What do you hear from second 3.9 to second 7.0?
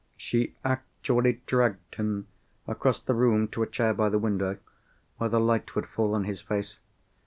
by the window, where the light would fall on his face.